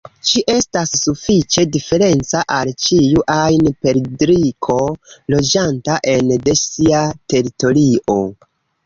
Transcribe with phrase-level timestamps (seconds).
[0.27, 4.79] Ĝi estas sufiĉe diferenca al ĉiu ajn perdriko
[5.35, 7.03] loĝanta ene de sia
[7.35, 8.17] teritorio.